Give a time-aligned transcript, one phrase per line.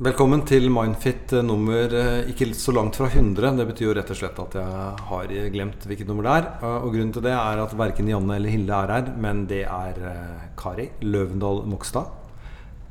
[0.00, 3.50] Velkommen til Mindfit eh, nummer eh, ikke så langt fra 100.
[3.58, 6.46] Det betyr jo rett og slett at jeg har glemt hvilket nummer det er.
[6.56, 9.58] Eh, og grunnen til det er at verken Janne eller Hilde er her, men det
[9.66, 9.98] er
[10.56, 12.08] Kari Løvendal Mokstad.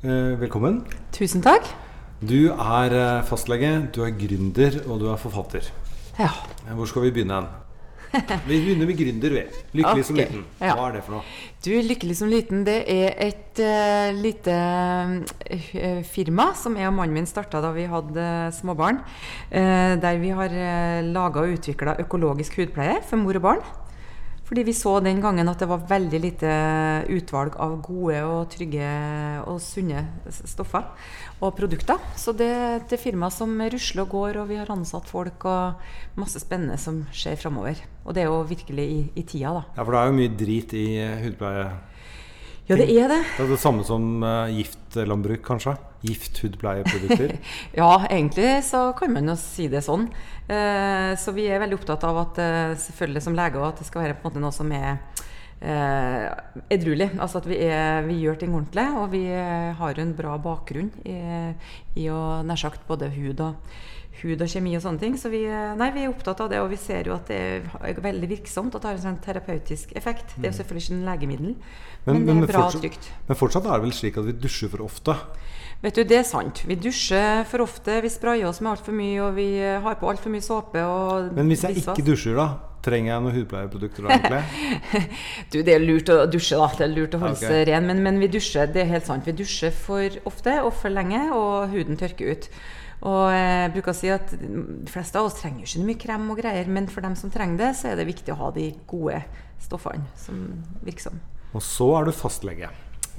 [0.03, 0.83] Velkommen.
[1.17, 1.65] Tusen takk.
[2.21, 2.94] Du er
[3.26, 5.65] fastlege, du er gründer, og du er forfatter.
[6.21, 6.29] Ja.
[6.78, 7.49] Hvor skal vi begynne hen?
[8.49, 9.44] Vi begynner med gründer, vi.
[9.79, 10.07] Lykkelig okay.
[10.07, 10.46] som liten.
[10.60, 11.35] Hva er det for noe?
[11.65, 17.20] Du, Lykkelig som liten, det er et uh, lite uh, firma som jeg og mannen
[17.20, 19.03] min starta da vi hadde uh, småbarn.
[19.49, 23.63] der vi har uh, laga og utvikla økologisk hudpleie for mor og barn.
[24.49, 26.53] Fordi vi så den gangen at det var veldig lite
[27.13, 28.88] utvalg av gode og trygge
[29.44, 30.02] og sunne
[30.34, 30.88] stoffer
[31.38, 32.02] og produkter.
[32.17, 36.17] Så det er et firma som rusler og går, og vi har ansatt folk og
[36.17, 37.77] masse spennende som skjer framover.
[38.07, 39.63] Og det er jo virkelig i, i, tida, da.
[39.77, 40.88] Ja, for det er jo mye drit i
[41.27, 41.70] hudpleie?
[42.69, 43.23] Ja, det er det.
[43.33, 45.73] Det er det samme som uh, giftlandbruk, kanskje?
[46.05, 47.33] Gifthudpleieprodukter?
[47.81, 50.05] ja, egentlig så kan man jo si det sånn.
[50.45, 54.05] Uh, så vi er veldig opptatt av at uh, selvfølgelig som leger at det skal
[54.05, 54.99] være på en måte noe som er
[55.65, 56.26] eh,
[56.71, 57.09] edruelig.
[57.17, 59.26] Altså at vi, er, vi, gjør ting ordentlig, og vi
[59.81, 61.17] har en bra bakgrunn i,
[61.99, 63.73] i å nær sagt både hud og
[64.22, 65.18] hud og kjemi og sånne ting.
[65.20, 67.40] Så vi, nei, vi, er opptatt av det, og vi ser jo at det
[67.80, 70.36] er veldig virksomt og har en sånn terapeutisk effekt.
[70.36, 70.60] Det er jo mm.
[70.62, 71.54] selvfølgelig ikke en legemiddel,
[72.06, 73.12] men, men, det er bra og trygt.
[73.28, 75.16] Men fortsatt er det vel slik at vi dusjer for ofte?
[75.80, 76.64] Vet du, Det er sant.
[76.68, 78.02] Vi dusjer for ofte.
[78.04, 80.82] Vi sprayer oss med altfor mye, og vi har på altfor mye såpe.
[81.36, 82.50] men hvis jeg ikke dusjer, da?
[82.80, 85.00] Trenger jeg noen hudpleieprodukter da, egentlig?
[85.52, 86.68] du, det er lurt å dusje, da.
[86.80, 87.66] Det er lurt å holde seg okay.
[87.72, 87.88] ren.
[87.88, 89.28] Men, men, vi dusjer, det er helt sant.
[89.28, 92.48] Vi dusjer for ofte og for lenge, og huden tørker ut.
[93.08, 96.42] Og jeg bruker å si at De fleste av oss trenger ikke mye krem og
[96.42, 99.22] greier, men for dem som trenger det, så er det viktig å ha de gode
[99.64, 100.42] stoffene som
[100.83, 101.20] virksom.
[101.55, 102.70] Og så er du fastlege.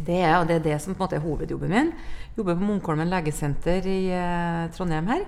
[0.01, 1.91] Det er, og det er det som på en måte er hovedjobben min.
[2.37, 5.25] Jobber på Munkholmen legesenter i eh, Trondheim her.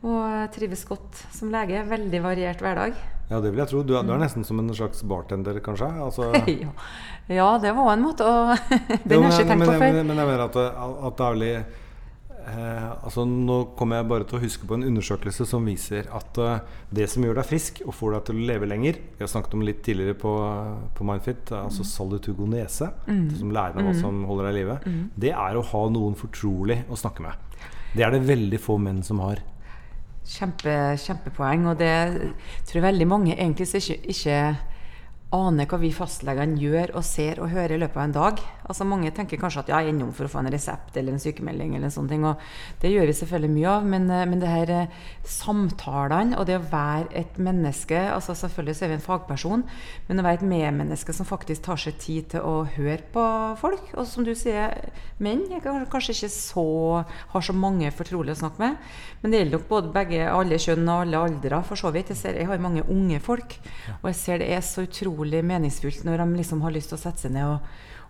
[0.00, 1.82] Og trives godt som lege.
[1.88, 2.94] Veldig variert hverdag.
[3.30, 3.82] Ja, det vil jeg tro.
[3.86, 4.24] Du er, du er mm.
[4.24, 5.90] nesten som en slags bartender, kanskje?
[6.02, 6.30] Altså...
[6.64, 6.72] ja.
[7.30, 7.50] ja.
[7.62, 8.56] det var en måte å
[9.10, 9.86] Den har jeg ikke tenkt på før.
[9.86, 11.54] Men, men jeg mener at, at det er veldig
[12.40, 16.40] Eh, altså nå kommer jeg bare til å huske på en undersøkelse som viser at
[16.40, 19.30] uh, det som gjør deg frisk og får deg til å leve lenger Vi har
[19.30, 20.32] snakket om litt tidligere på,
[20.96, 21.90] på Mindfit, altså mm.
[21.90, 23.28] salutugonese, mm.
[23.42, 24.00] som lærer deg hva mm.
[24.00, 24.78] som holder deg i live.
[24.86, 25.04] Mm.
[25.26, 27.46] Det er å ha noen fortrolig å snakke med.
[27.92, 29.42] Det er det veldig få menn som har.
[30.30, 31.66] Kjempe, kjempepoeng.
[31.72, 31.94] Og det
[32.68, 34.40] tror jeg veldig mange egentlig ikke, ikke
[35.30, 38.40] aner hva vi fastlegene gjør og ser og hører i løpet av en dag.
[38.66, 41.14] Altså Mange tenker kanskje at ja, jeg er innom for å få en resept eller
[41.14, 41.76] en sykemelding.
[41.76, 42.38] eller en sånn ting, og
[42.82, 44.86] Det gjør vi selvfølgelig mye av, men, eh, men det her eh,
[45.22, 49.64] samtalene og det å være et menneske altså Selvfølgelig så er vi en fagperson,
[50.08, 53.24] men å være et medmenneske som faktisk tar seg tid til å høre på
[53.60, 53.90] folk.
[53.98, 54.72] Og som du sier,
[55.18, 57.04] menn jeg kanskje ikke så,
[57.34, 58.78] har så mange fortrolige å snakke med.
[59.20, 62.14] Men det gjelder nok både begge, alle kjønn og alle aldre, for så vidt.
[62.14, 63.58] Jeg, ser, jeg har mange unge folk,
[64.00, 66.98] og jeg ser det er så utrolig utrolig meningsfullt når de liksom har lyst til
[66.98, 67.60] å sette seg ned og,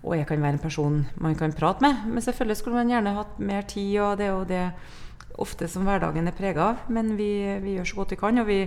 [0.02, 2.06] og jeg kan være en person man kan prate med.
[2.08, 4.62] Men selvfølgelig skulle man gjerne hatt mer tid, og det er jo det
[5.40, 6.86] ofte som hverdagen er prega av.
[6.88, 8.62] Men vi, vi, gjør så godt vi kan, og vi,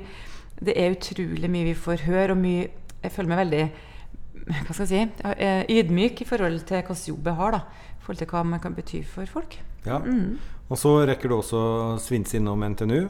[0.61, 2.69] det er utrolig mye vi får høre, og mye
[3.03, 3.63] Jeg føler meg veldig
[4.43, 7.51] hva skal jeg si, eh, ydmyk i forhold til hvilken jobb jeg har.
[7.51, 7.59] da,
[7.97, 9.57] I forhold til hva man kan bety for folk.
[9.85, 9.97] Ja.
[9.97, 10.37] Mm.
[10.73, 13.01] Og så rekker du også å svinse innom NTNU?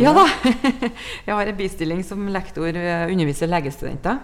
[0.00, 0.24] ja da.
[1.26, 4.22] jeg har en bistilling som lektor, eh, underviser legestudenter.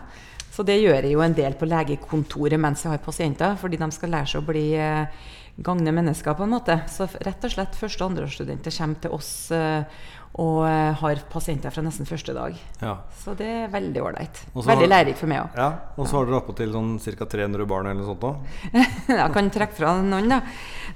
[0.56, 3.90] Så det gjør jeg jo en del på legekontoret mens jeg har pasienter, fordi de
[3.92, 5.26] skal lære seg å bli eh,
[5.68, 6.78] gagne mennesker på en måte.
[6.88, 10.00] Så rett og slett første- og andreårsstudenter kommer til oss eh,
[10.40, 10.64] og
[11.00, 12.56] har pasienter fra nesten første dag.
[12.80, 12.98] Ja.
[13.20, 14.40] Så det er veldig ålreit.
[14.52, 15.60] Veldig lærerikt for meg òg.
[15.60, 17.28] Ja, og så har dere attpåtil sånn ca.
[17.36, 18.58] 300 barn eller noe sånt òg?
[19.20, 20.42] jeg kan trekke fra noen, da.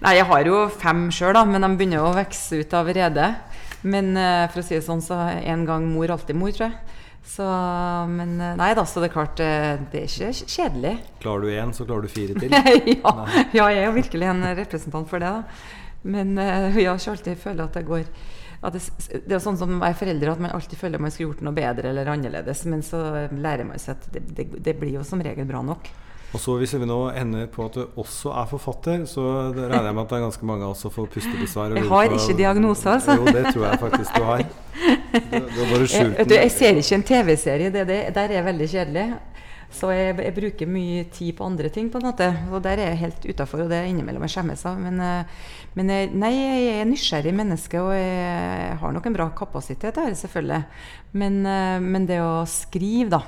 [0.00, 3.34] Nei, jeg har jo fem sjøl, men de begynner å vokse ut av redet.
[3.80, 6.96] Men uh, for å si det sånn, så en gang mor, alltid mor, tror jeg.
[7.30, 7.44] Så,
[8.08, 10.94] men eh, nei da, så det er klart eh, det er ikke kjedelig.
[11.20, 12.56] Klarer du én, så klarer du fire til?
[12.96, 13.12] ja,
[13.52, 15.28] ja, jeg er jo virkelig en representant for det.
[15.28, 16.00] da.
[16.00, 18.08] Men jeg har ikke alltid følt at det går
[18.60, 18.82] at det,
[19.12, 21.92] det, er sånn som er foreldre at man alltid føler man skulle gjort noe bedre
[21.92, 22.64] eller annerledes.
[22.72, 25.92] Men så lærer man seg at det, det, det blir jo som regel bra nok.
[26.30, 29.94] Og så Hvis vi nå ender på at du også er forfatter, så regner jeg
[29.96, 31.74] med at det er ganske mange av oss som får pustebesvær.
[31.74, 33.16] Jeg har ikke diagnose, altså.
[33.18, 34.44] Jo, det tror jeg faktisk du har.
[35.10, 36.30] Du, du har bare skjult den.
[36.30, 37.70] Jeg, jeg ser ikke en TV-serie.
[37.74, 39.06] Det, det, der er jeg veldig kjedelig.
[39.70, 42.26] Så jeg, jeg, bruker mye tid på andre ting, på en måte.
[42.50, 44.80] Og der er jeg helt utafor, og det er innimellom jeg skjemmes av.
[44.82, 49.28] Men, eh, men jeg, nei, jeg er nysgjerrig menneske, og jeg har nok en bra
[49.38, 50.62] kapasitet her, selvfølgelig.
[51.22, 53.22] Men, eh, men det å skrive, da.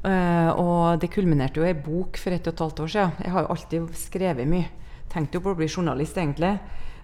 [0.00, 3.16] Eh, og det kulminerte jo i ei bok for ett og et halvt år siden.
[3.24, 4.68] Jeg har jo alltid skrevet mye.
[5.10, 6.54] Tenkte jo på å bli journalist, egentlig.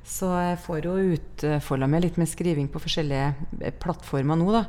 [0.07, 4.65] Så jeg får jo utfolda meg litt med skriving på forskjellige eh, plattformer nå, da.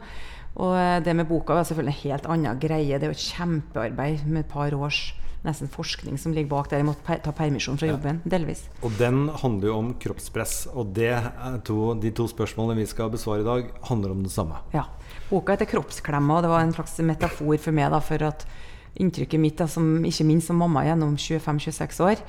[0.57, 2.97] Og eh, det med boka var selvfølgelig en helt annen greie.
[2.97, 5.05] Det er jo et kjempearbeid med et par års
[5.45, 6.81] nesten forskning som ligger bak der.
[6.81, 8.31] Jeg måtte ta permisjon fra jobben, ja.
[8.33, 8.65] delvis.
[8.83, 10.55] Og den handler jo om kroppspress.
[10.73, 11.13] Og det
[11.69, 14.59] to, de to spørsmålene vi skal besvare i dag, handler om det samme.
[14.75, 14.87] Ja.
[15.29, 18.45] Boka heter 'Kroppsklemma', og det var en slags metafor for meg da, for at
[18.97, 22.21] inntrykket mitt, da, som, ikke minst som mamma gjennom 25-26 år,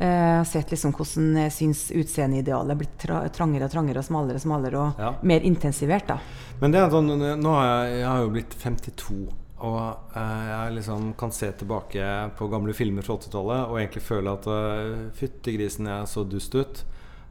[0.00, 4.38] har har sett liksom hvordan jeg syns utseendeidealet blitt tra trangere og trangere og smalere
[4.38, 5.10] og smalere og ja.
[5.22, 6.06] mer intensivert.
[6.08, 6.18] da.
[6.60, 7.10] Men det er sånn,
[7.40, 9.18] nå har jeg, jeg har jo blitt 52,
[9.60, 12.06] og eh, jeg liksom kan se tilbake
[12.38, 16.56] på gamle filmer fra 80-tallet og egentlig føle at uh, fytti grisen, jeg så dust
[16.56, 16.82] ut.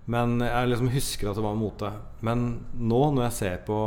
[0.10, 1.90] Men jeg liksom husker at det var mote.
[2.26, 3.80] Men nå når jeg ser på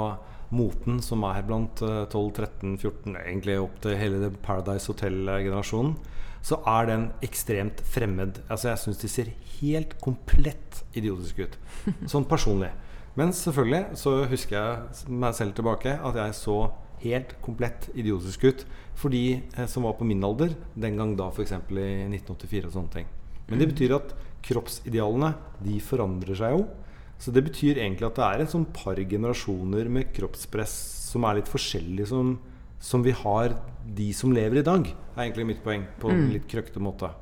[0.53, 5.97] moten som er blant 12-13-14, eh, egentlig opp til hele Paradise Hotel-generasjonen,
[6.43, 8.43] så er den ekstremt fremmed.
[8.51, 11.59] Altså Jeg syns de ser helt komplett idiotiske ut.
[12.13, 12.73] Sånn personlig.
[13.19, 16.59] Men selvfølgelig så husker jeg meg selv tilbake at jeg så
[17.03, 18.63] helt komplett idiotisk ut
[18.99, 21.55] for de eh, som var på min alder den gang da, f.eks.
[21.55, 23.11] i 1984 og sånne ting.
[23.49, 23.73] Men det mm.
[23.75, 24.15] betyr at
[24.47, 25.33] kroppsidealene
[25.63, 26.65] de forandrer seg jo.
[27.23, 30.75] Så det betyr egentlig at det er et sånn par generasjoner med kroppspress
[31.13, 32.35] som er litt forskjellig som
[32.83, 33.55] som vi har
[33.87, 36.31] de som lever i dag, er egentlig mitt poeng, på en mm.
[36.35, 37.13] litt krøkkete måte.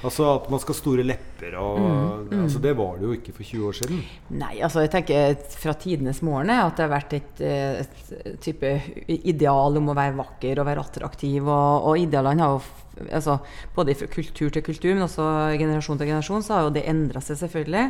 [0.00, 2.38] Altså At man skal ha store lepper og mm, mm.
[2.46, 3.98] Altså Det var det jo ikke for 20 år siden.
[4.40, 8.70] Nei, altså jeg tenker fra tidenes morgen at det har vært et, et, type
[9.18, 11.44] ideal om å være vakker og være attraktiv.
[11.44, 12.62] Og, og idealene har jo
[13.08, 13.38] altså,
[13.76, 15.24] både fra kultur til kultur, men også
[15.60, 17.86] generasjon til generasjon, så har jo det endra seg, selvfølgelig.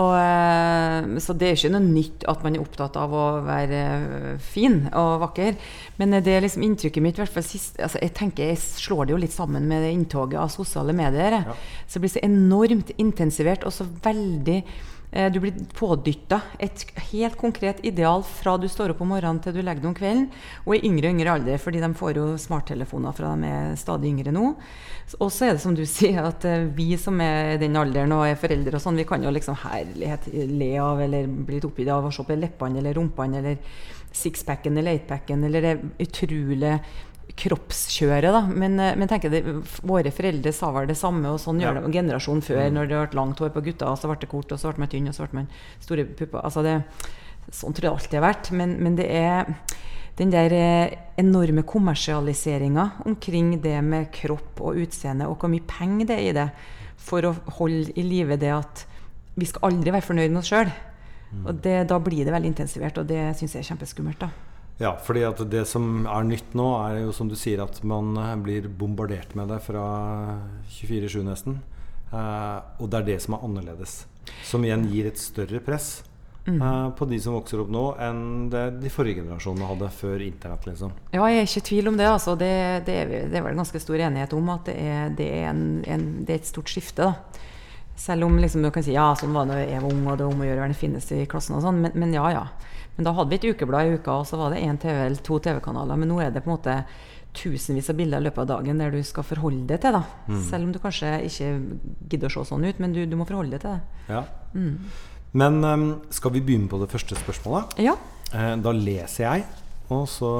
[0.00, 3.80] Og, eh, så det er ikke noe nytt at man er opptatt av å være
[3.80, 5.56] eh, fin og vakker.
[5.98, 9.08] Men det er liksom inntrykket mitt, i hvert fall sist, altså, jeg tenker jeg slår
[9.08, 11.40] det jo litt sammen med det inntoget av sosiale medier.
[11.42, 11.58] Ja.
[11.86, 17.34] Så det blir så enormt intensivert og så veldig Eh, du blir pådytta et helt
[17.34, 20.28] konkret ideal fra du står opp om morgenen til du legger deg om kvelden.
[20.68, 24.12] Og i yngre og yngre alder, fordi de får jo smarttelefoner fra de er stadig
[24.12, 24.52] yngre nå.
[25.18, 28.14] Og så er det som du sier, at eh, vi som er i den alderen
[28.14, 31.66] og er foreldre og sånn, vi kan jo liksom herlighet le av eller bli litt
[31.66, 33.58] oppgitt av å se på leppene eller rumpene eller
[34.10, 36.78] sixpacken eller eightpacken eller det utrolig
[37.36, 38.42] kroppskjøret, da.
[38.46, 39.42] Men, eh, men tenker det,
[39.86, 41.68] våre foreldre sa vel det samme, og sånn ja.
[41.68, 42.62] gjør det generasjonen før.
[42.66, 42.74] Mm.
[42.76, 44.84] Når det ble langt hår på gutta, og så ble det kort, og så ble
[44.84, 45.50] man tynn, og så ble man
[45.84, 46.42] store pupper.
[46.42, 46.76] Altså det,
[47.50, 48.52] sånn tror jeg alltid har vært.
[48.56, 49.54] Men, men det er
[50.20, 56.10] den der eh, enorme kommersialiseringa omkring det med kropp og utseende, og hvor mye penger
[56.10, 56.50] det er i det,
[57.00, 58.86] for å holde i live det at
[59.40, 60.68] vi skal aldri være fornøyd med oss sjøl.
[61.30, 61.44] Mm.
[61.46, 64.20] Og det, da blir det veldig intensivert, og det syns jeg er kjempeskummelt.
[64.20, 64.49] da.
[64.80, 68.14] Ja, fordi at det som er nytt nå, er jo som du sier at man
[68.16, 69.82] eh, blir bombardert med det fra
[70.72, 71.58] 24-7 nesten.
[72.10, 73.98] Eh, og det er det som er annerledes.
[74.46, 76.00] Som igjen gir et større press
[76.46, 76.56] mm.
[76.56, 78.22] eh, på de som vokser opp nå, enn
[78.52, 80.70] det de forrige generasjonene hadde før internett.
[80.72, 80.96] liksom.
[81.12, 82.08] Ja, jeg er ikke i tvil om det.
[82.08, 82.38] altså.
[82.40, 82.50] Det,
[82.88, 85.64] det, er, det er vel ganske stor enighet om at det er, det er, en,
[85.84, 87.10] en, det er et stort skifte.
[87.10, 87.46] da.
[88.00, 90.16] Selv om liksom, du kan si ja, sånn var det da jeg var ung, og
[90.16, 91.58] det var om å gjøre å fineste i klassen.
[91.58, 92.46] og sånn, men, men ja, ja.
[92.96, 95.22] Men da hadde vi et ukeblad i uka, og så var det én TV eller
[95.24, 95.96] to TV-kanaler.
[96.00, 96.76] Men nå er det på en måte
[97.36, 99.94] tusenvis av bilder i løpet av dagen der du skal forholde deg til.
[99.94, 100.02] da.
[100.28, 100.42] Mm.
[100.48, 101.50] Selv om du kanskje ikke
[102.10, 104.04] gidder å se sånn ut, men du, du må forholde deg til det.
[104.10, 104.24] Ja.
[104.54, 104.90] Mm.
[105.40, 107.76] Men um, skal vi begynne på det første spørsmålet?
[107.86, 107.94] Ja.
[108.34, 109.44] Eh, da leser jeg,
[109.90, 110.30] og så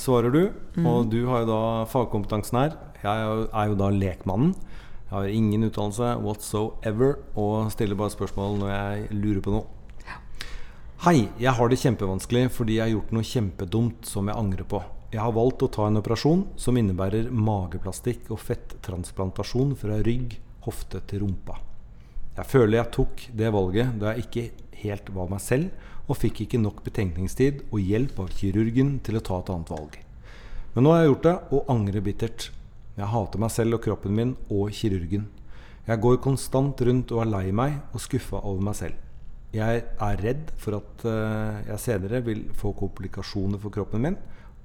[0.00, 0.42] svarer du.
[0.76, 0.88] Mm.
[0.88, 2.76] Og du har jo da fagkompetansen her.
[3.02, 4.54] Jeg er jo da lekmannen.
[5.06, 9.75] Jeg har ingen utdannelse whatsoever og stiller bare spørsmål når jeg lurer på noe.
[11.04, 14.78] Hei, jeg har det kjempevanskelig fordi jeg har gjort noe kjempedumt som jeg angrer på.
[15.12, 21.02] Jeg har valgt å ta en operasjon som innebærer mageplastikk og fettransplantasjon fra rygg, hofte
[21.12, 21.58] til rumpa.
[22.38, 24.46] Jeg føler jeg tok det valget da jeg ikke
[24.86, 29.26] helt var meg selv, og fikk ikke nok betenkningstid og hjelp av kirurgen til å
[29.28, 30.02] ta et annet valg.
[30.72, 32.50] Men nå har jeg gjort det, og angrer bittert.
[32.96, 35.28] Jeg hater meg selv og kroppen min og kirurgen.
[35.84, 39.05] Jeg går konstant rundt og er lei meg og skuffa over meg selv.
[39.56, 44.18] Jeg er redd for at uh, jeg senere vil få komplikasjoner for kroppen min,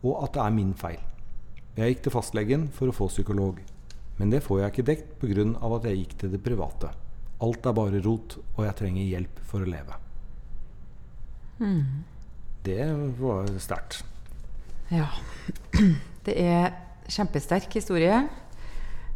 [0.04, 1.00] og at det er min feil.
[1.78, 3.62] Jeg gikk til fastlegen for å få psykolog,
[4.20, 5.46] men det får jeg ikke dekt pga.
[5.78, 6.92] at jeg gikk til det private.
[7.42, 9.96] Alt er bare rot, og jeg trenger hjelp for å leve.
[11.62, 12.04] Mm.
[12.64, 12.86] Det
[13.22, 14.04] var sterkt.
[14.92, 15.08] Ja.
[16.26, 16.68] Det er
[17.10, 18.20] kjempesterk historie.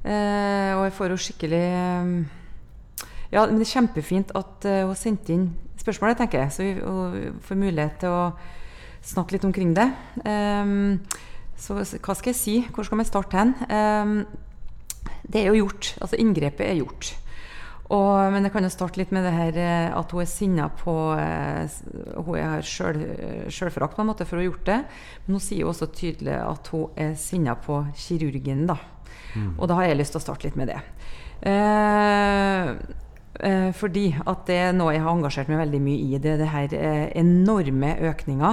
[0.02, 2.10] Eh, og jeg får jo skikkelig eh,
[3.34, 5.48] ja, men det er kjempefint at uh, hun sendte inn
[5.86, 6.54] spørsmålet, tenker jeg.
[6.56, 6.66] Så
[7.16, 8.24] vi får mulighet til å
[9.06, 9.88] snakke litt omkring det.
[10.26, 10.98] Um,
[11.56, 12.56] så hva skal jeg si?
[12.74, 13.54] Hvor skal vi starte hen?
[13.70, 14.18] Um,
[15.30, 15.94] det er jo gjort.
[16.02, 17.14] Altså inngrepet er gjort.
[17.94, 20.72] Og, men jeg kan jo starte litt med det her eh, at hun er sinna
[20.74, 21.76] på eh,
[22.18, 24.80] Hun har sjølforakt på en måte for å ha gjort det.
[25.26, 28.80] Men hun sier jo også tydelig at hun er sinna på kirurgen, da.
[29.36, 29.52] Mm.
[29.60, 30.80] Og da har jeg lyst til å starte litt med det.
[31.46, 32.74] Eh, eh,
[33.76, 36.20] fordi at det er noe jeg har engasjert meg veldig mye i.
[36.22, 38.52] Det er det her eh, enorme økninga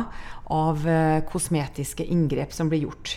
[0.52, 3.16] av eh, kosmetiske inngrep som blir gjort.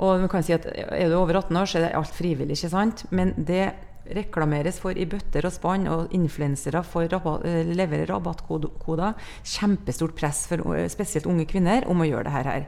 [0.00, 2.56] Og man kan si at Er du over 18 år, så er det alt frivillig.
[2.56, 3.04] ikke sant?
[3.10, 3.72] Men det
[4.10, 9.14] reklameres for i bøtter og spann, og influensere rabatt, eh, leverer rabattkoder.
[9.44, 12.66] Kjempestort press for eh, spesielt unge kvinner om å gjøre det her.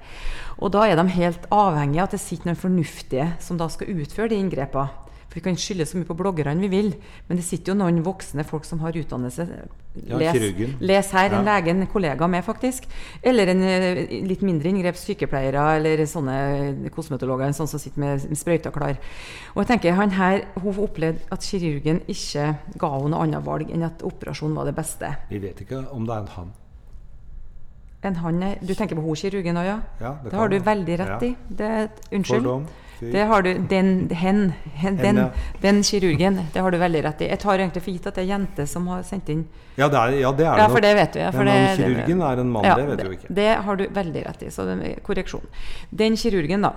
[0.58, 3.88] Og da er de helt avhengige av at det sitter noen fornuftige som da skal
[3.88, 5.01] utføre de inngrepene.
[5.32, 6.90] For Vi kan skylde så mye på bloggerne vi vil,
[7.28, 9.46] men det sitter jo noen voksne folk som har utdannelse.
[10.12, 12.84] Les, ja, les her, en lege, en kollega med, faktisk.
[13.24, 16.36] Eller en eh, litt mindre inngrepssykepleiere eller sånne
[16.92, 19.00] kosmetologer sånn som sitter med sprøyta klar.
[19.54, 23.72] Og jeg tenker, han her, Hun opplevde at kirurgen ikke ga henne noe annet valg
[23.72, 25.14] enn at operasjonen var det beste.
[25.32, 26.52] Vi vet ikke om det er en han.
[28.02, 29.80] En han er, Du tenker på hun kirurgen òg, ja?
[30.00, 31.34] ja det, det har du veldig rett i.
[31.48, 31.74] Det,
[32.12, 32.42] unnskyld.
[32.42, 32.66] Fordom.
[33.10, 35.20] Det har du, den, hen, hen, den,
[35.62, 36.40] den, kirurgen.
[36.54, 37.28] Det har du veldig rett i.
[37.32, 39.44] Jeg tar egentlig for gitt at det er jente som har sendt inn
[39.74, 41.20] Ja, det er, ja, det, er ja, for det vet du.
[41.22, 43.36] Ja, Men det, kirurgen er en mann, ja, det vet du jo ikke.
[43.42, 44.50] Det har du veldig rett i.
[44.54, 45.48] Så er korreksjon.
[45.90, 46.74] Den kirurgen, da.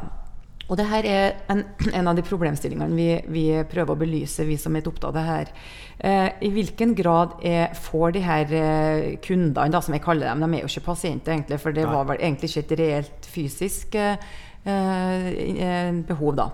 [0.66, 1.62] Og det her er en,
[1.94, 5.26] en av de problemstillingene vi, vi, prøver å belyse, vi som er opptatt av det
[5.28, 5.52] her.
[6.00, 10.42] Eh, I hvilken grad er, får de her eh, kundene, da, som jeg kaller dem,
[10.42, 14.00] de er jo ikke pasienter, egentlig, for det var vel egentlig ikke et reelt fysisk
[14.02, 14.18] eh,
[14.66, 16.36] behov.
[16.36, 16.50] da.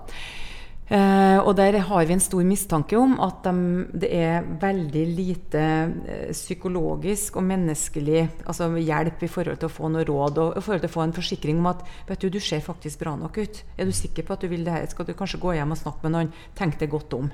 [0.92, 5.60] Uh, og der har vi en stor mistanke om at de, det er veldig lite
[5.88, 10.60] uh, psykologisk og menneskelig altså hjelp i forhold til å få noe råd og i
[10.60, 13.40] forhold til å få en forsikring om at vet du, du ser faktisk bra nok
[13.40, 13.62] ut.
[13.78, 14.84] Er du sikker på at du vil det her?
[14.90, 16.32] Skal du kanskje gå hjem og snakke med noen?
[16.58, 17.30] Tenk deg godt om.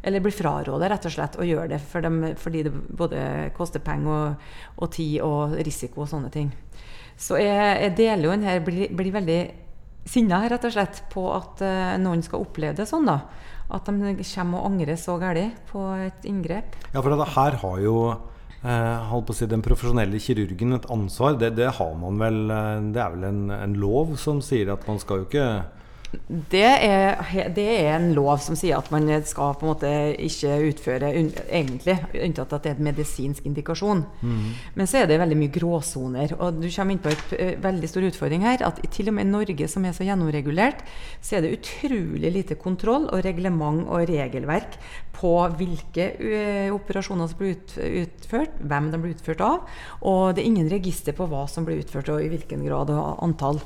[0.00, 3.26] Eller bli frarådet rett og slett å gjøre det for dem, fordi det både
[3.58, 4.46] koster penger og,
[4.78, 6.48] og, tid og risiko og sånne ting.
[7.20, 9.42] Så jeg, jeg deler jo den her, blir, blir veldig
[10.08, 13.08] sinna rett og slett på at uh, noen skal oppleve det sånn.
[13.08, 13.20] da.
[13.72, 16.76] At de kommer og angrer så galt på et inngrep.
[16.92, 17.96] Ja, for her har jo
[18.62, 21.38] eh, si, den profesjonelle kirurgen et ansvar.
[21.40, 24.86] Det, det har man vel eh, Det er vel en, en, lov som sier at
[24.88, 25.46] man skal jo ikke
[26.28, 27.20] det er,
[27.56, 31.96] det er, en lov som sier at man skal på en måte ikke utføre egentlig,
[32.12, 34.02] unntatt at det er en medisinsk indikasjon.
[34.20, 34.50] Mm.
[34.76, 36.34] Men så er det veldig mye gråsoner.
[36.38, 38.64] Og du kommer inn på en eh, veldig stor utfordring her.
[38.68, 40.84] At til og med i Norge, som er så gjennomregulert,
[41.24, 44.76] så er det utrolig lite kontroll og reglement og regelverk
[45.16, 49.66] på hvilke uh, operasjoner som blir ut, utført, hvem de blir utført av.
[50.08, 53.20] Og det er ingen register på hva som blir utført, og i hvilken grad og
[53.24, 53.60] antall.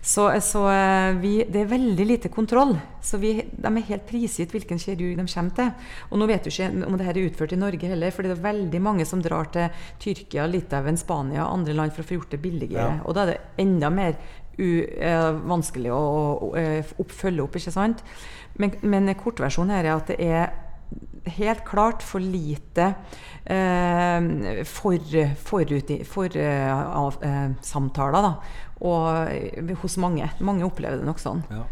[0.00, 2.76] Så, så uh, vi, det er veldig lite kontroll.
[3.02, 5.72] Så vi, de er helt prisgitt hvilken kirurg de kommer til.
[6.10, 8.44] Og nå vet du ikke om dette er utført i Norge heller, for det er
[8.44, 9.68] veldig mange som drar til
[10.02, 12.88] Tyrkia, Litauen, Spania og andre land for å få gjort det billigere.
[13.00, 13.04] Ja.
[13.04, 14.16] Og da er det enda mer
[14.60, 16.00] u, uh, vanskelig å,
[16.50, 18.02] å, å følge opp, ikke sant?
[18.60, 20.50] Men, men kortversjonen her er at det er
[21.36, 22.94] helt klart for lite
[23.44, 25.12] eh, for,
[25.44, 28.24] forut, for uh, eh, samtaler.
[28.24, 28.32] Da.
[28.80, 30.30] Og hos mange.
[30.40, 31.44] Mange opplever det nok sånn.
[31.52, 31.66] Ja.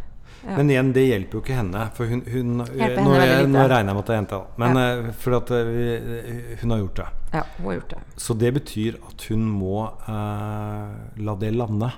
[0.44, 0.56] Ja.
[0.56, 1.84] Men igjen, det hjelper jo ikke henne.
[1.96, 4.88] For hun, hun nå, jeg, nå, regner jeg med at det er jenta, men ja.
[4.88, 7.08] uh, for at hun har gjort det.
[7.32, 8.02] Ja, hun har gjort det.
[8.24, 11.90] Så det betyr at hun må la det lande.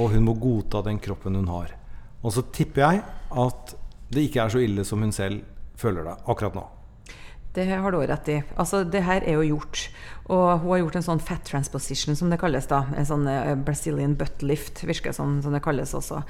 [0.00, 1.74] Og hun må godta den kroppen hun har.
[2.22, 3.02] Og så tipper jeg
[3.42, 3.74] at
[4.12, 5.42] det ikke er så ille som hun selv
[5.80, 6.64] føler det akkurat nå.
[7.52, 8.38] Det har du òg rett i.
[8.56, 9.82] Altså, det her er jo gjort.
[10.30, 12.68] Og hun har gjort en sånn fat transposition, som det kalles.
[12.70, 16.20] da En sånn uh, Brazilian butt lift, virker som, som det kalles også.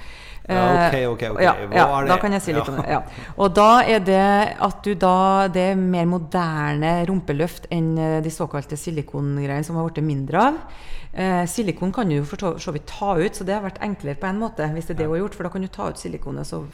[0.48, 1.42] Ja, ok, ok, ok.
[1.44, 2.12] Ja, Hva ja, er det?
[2.14, 2.72] Da kan jeg si litt ja.
[2.72, 2.86] om det.
[2.96, 3.28] Ja.
[3.36, 4.24] Og da er det
[4.64, 9.86] at du da Det er mer moderne rumpeløft enn eh, de såkalte silikongreiene som har
[9.90, 10.58] blitt mindre av.
[11.12, 14.18] Eh, silikon kan du jo for så vidt ta ut, så det har vært enklere
[14.18, 14.66] på en måte.
[14.72, 16.64] hvis det er det hun har gjort, For da kan du ta ut silikonet, så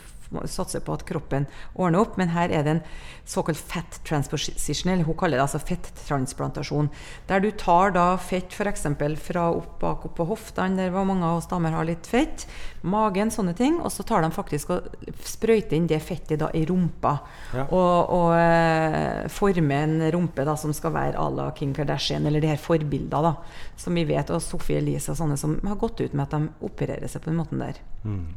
[0.49, 2.17] satse på at kroppen ordner opp.
[2.21, 2.83] Men her er det en
[3.29, 6.89] såkalt fat eller hun kaller det altså fetttransplantasjon.
[7.29, 8.87] Der du tar da fett f.eks.
[9.25, 12.47] fra opp bak opp på hoftene, der mange av oss damer har litt fett,
[12.83, 13.79] magen, sånne ting.
[13.81, 14.89] Og så tar de faktisk og
[15.25, 17.15] sprøyter inn det fettet da i rumpa.
[17.55, 17.67] Ja.
[17.69, 22.43] Og, og eh, former en rumpe da som skal være à la Kim Kardashian, eller
[22.45, 23.35] de her forbilder da,
[23.77, 26.69] som vi vet, og Sophie Elise og sånne som har gått ut med at de
[26.69, 27.81] opererer seg på den måten der.
[28.05, 28.31] Mm.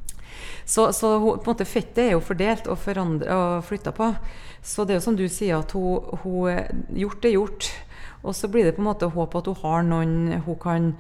[0.66, 4.12] Så, så på en måte fettet er jo fordelt og, og flytta på.
[4.62, 7.72] Så det er jo som du sier, at hun, hun gjort er gjort.
[8.22, 10.92] Og så blir det på en måte håp at hun har noen hun kan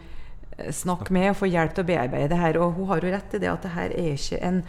[0.58, 2.62] eh, snakke med og få hjelp til å bearbeide det her.
[2.62, 4.64] Og hun har jo rett i det at det her er ikke en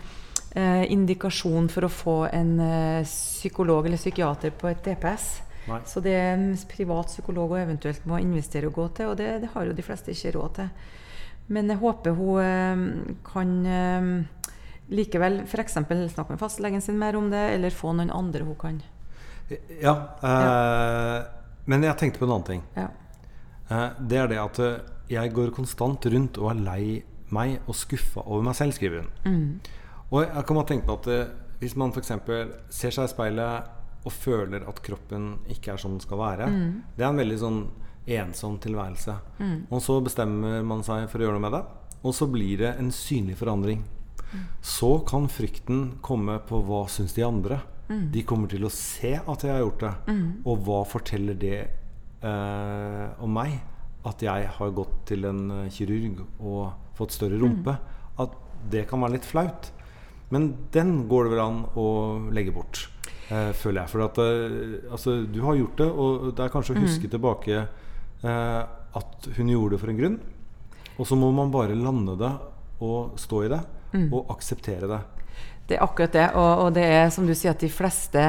[0.54, 5.30] eh, indikasjon for å få en eh, psykolog eller psykiater på et DPS.
[5.70, 5.78] Nei.
[5.86, 9.30] Så det er en privat psykolog og eventuelt må investere og gå til, og det,
[9.44, 10.70] det har jo de fleste ikke råd til.
[11.52, 14.12] Men jeg håper hun eh, kan eh,
[14.90, 15.78] likevel f.eks.
[15.78, 18.82] snakke med fastlegen sin mer om det, eller få noen andre hun kan.
[19.82, 21.20] Ja, eh,
[21.70, 22.64] men jeg tenkte på en annen ting.
[22.74, 22.88] Ja.
[23.72, 24.80] Eh, det er det at eh,
[25.12, 26.84] jeg går konstant rundt og er lei
[27.32, 29.12] meg og skuffa over meg selv, skriver hun.
[29.24, 29.76] Mm.
[30.12, 31.30] Og jeg kan bare tenke på at eh,
[31.62, 32.12] hvis man f.eks.
[32.74, 36.48] ser seg i speilet og føler at kroppen ikke er som den skal være,
[36.96, 37.60] det er en veldig sånn
[38.10, 39.14] ensom tilværelse.
[39.70, 41.60] Og så bestemmer man seg for å gjøre noe med det,
[42.02, 43.84] og så blir det en synlig forandring.
[44.60, 47.60] Så kan frykten komme på hva syns de andre.
[48.12, 49.92] De kommer til å se at jeg har gjort det.
[50.48, 51.58] Og hva forteller det
[52.22, 53.58] eh, om meg?
[54.08, 57.76] At jeg har gått til en eh, kirurg og fått større rumpe.
[58.18, 58.32] At
[58.72, 59.72] det kan være litt flaut.
[60.32, 61.86] Men den går det vel an å
[62.32, 62.86] legge bort,
[63.28, 63.90] eh, føler jeg.
[63.92, 67.58] For at eh, altså, du har gjort det, og det er kanskje å huske tilbake
[67.60, 68.62] eh,
[68.96, 70.18] at hun gjorde det for en grunn.
[70.96, 72.32] Og så må man bare lande det
[72.82, 73.60] og stå i det,
[73.92, 75.02] og akseptere det.
[75.72, 76.24] Det er akkurat det.
[76.36, 78.20] Og, og det er som du sier, at de fleste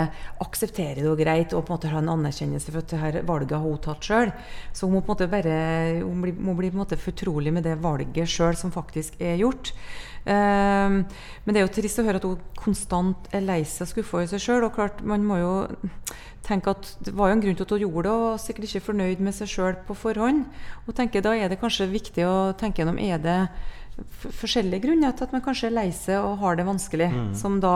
[0.43, 3.19] aksepterer det jo greit og på en måte har en anerkjennelse for at det her
[3.27, 4.31] valget har hun tatt sjøl.
[4.71, 5.57] Så hun må på en måte bare
[6.03, 9.41] hun bli, må bli på en måte fortrolig med det valget sjøl som faktisk er
[9.41, 9.73] gjort.
[10.23, 11.01] Um,
[11.43, 14.23] men det er jo trist å høre at hun konstant er lei seg og skuffa
[14.23, 14.67] i seg sjøl.
[14.69, 15.53] Og klart, man må jo
[16.47, 18.87] tenke at det var jo en grunn til at hun gjorde det, og sikkert ikke
[18.87, 20.45] fornøyd med seg sjøl på forhånd.
[20.87, 23.39] Og tenker, Da er det kanskje viktig å tenke gjennom er det
[24.23, 27.73] forskjellige grunner til at man kanskje er lei seg og har det vanskelig, som da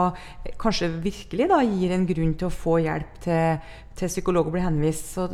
[0.58, 3.60] kanskje virkelig da gir en grunn til å få hjelp til,
[3.98, 5.12] til psykolog og bli henvist.
[5.14, 5.28] Så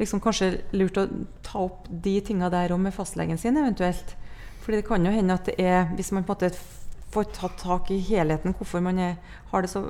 [0.00, 1.08] liksom kanskje lurt å
[1.44, 4.16] ta opp de tinga der òg med fastlegen sin, eventuelt.
[4.64, 6.56] Fordi det kan jo hende at det er, hvis man på en måte
[7.14, 9.20] får tatt tak i helheten, hvorfor man er,
[9.52, 9.84] har det så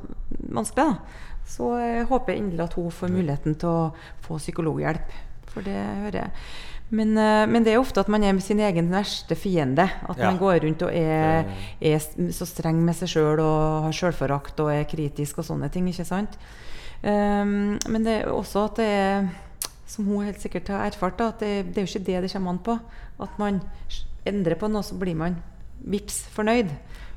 [0.52, 3.90] vanskelig, da, så jeg håper jeg inderlig at hun får muligheten til å
[4.26, 5.14] få psykologhjelp.
[5.52, 6.46] For det hører jeg.
[6.90, 9.88] Men, eh, men det er ofte at man er sin egen verste fiende.
[10.08, 10.30] At Ja.
[10.30, 11.44] man går rundt og er,
[11.80, 15.88] er så streng med seg sjøl og har sjølforakt og er kritisk og sånne ting.
[15.88, 16.38] ikke sant?
[17.02, 19.28] Um, men det er også at det er,
[19.86, 22.32] som hun helt sikkert har erfart, da, at det, det er jo ikke det det
[22.32, 22.78] kommer an på.
[23.20, 23.60] At man
[24.25, 25.36] endrer på noe, så blir man
[25.84, 26.70] vips fornøyd.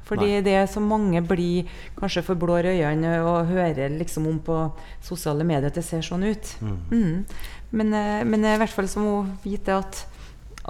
[0.10, 0.42] Fordi Nei.
[0.42, 1.68] det som mange blir
[2.00, 4.58] kanskje for blå i øynene og hører liksom om på
[5.06, 6.56] sosiale medier at det ser sånn ut.
[6.62, 7.26] Mm.
[7.72, 10.00] Men, eh, men i hvert fall så må hun vite at,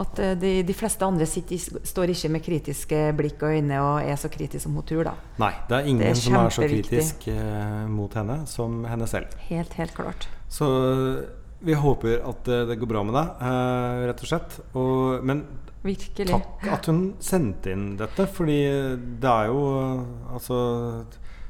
[0.04, 4.02] at eh, de, de fleste andre sitter, står ikke med kritiske blikk og øyne og
[4.04, 5.08] er så kritiske som hun tror.
[5.12, 5.14] da.
[5.40, 9.08] Nei, det er ingen Det er som er så kritisk eh, mot henne som henne
[9.08, 9.32] selv.
[9.48, 10.28] Helt, helt klart.
[10.52, 11.24] Så eh,
[11.64, 14.60] vi håper at eh, det går bra med deg, eh, rett og slett.
[14.80, 15.46] Og, men
[15.84, 16.28] Virkelig.
[16.36, 18.60] takk at hun sendte inn dette, fordi
[19.24, 20.58] det er jo eh, Altså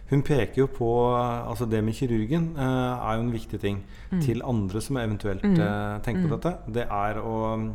[0.09, 2.65] Hun peker jo på Altså det med kirurgen eh,
[2.97, 3.83] er jo en viktig ting
[4.23, 6.73] til andre som eventuelt eh, tenker på dette.
[6.79, 7.69] Det er å mm,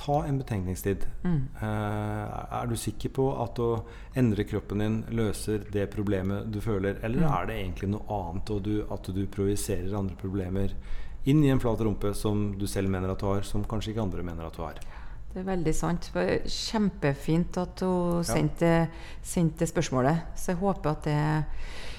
[0.00, 1.06] ta en betenkningstid.
[1.24, 2.24] Eh,
[2.58, 3.70] er du sikker på at å
[4.16, 8.64] endre kroppen din løser det problemet du føler, eller er det egentlig noe annet, og
[8.66, 10.74] du, at du projiserer andre problemer
[11.24, 14.04] inn i en flat rumpe som du selv mener at du har, som kanskje ikke
[14.04, 14.80] andre mener at du har?
[15.34, 16.10] Det er veldig sant.
[16.46, 18.68] Kjempefint at hun sendte,
[19.26, 20.28] sendte spørsmålet.
[20.38, 21.16] Så jeg håper at det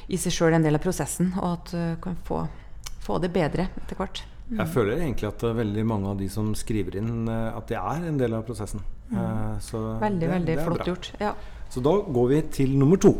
[0.08, 2.45] i seg sjøl er en del av prosessen, og at hun kan få,
[3.04, 4.24] få det bedre etter hvert.
[4.56, 8.08] Jeg føler egentlig at veldig mange av de som skriver inn, uh, at det er
[8.08, 8.84] en del av prosessen.
[9.06, 9.60] Mm.
[9.62, 10.86] så Veldig, det- veldig det flott bra.
[10.86, 11.12] gjort.
[11.19, 11.34] Ja.
[11.69, 13.12] Så da går vi til nummer to.